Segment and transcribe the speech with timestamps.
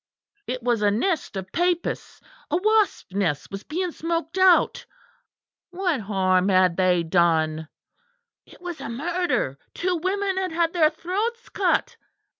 [0.47, 4.83] "It was a nest of papists a wasp's nest was being smoked out
[5.69, 7.67] what harm had they done?
[8.47, 11.97] It was a murder; two women had had their throats cut.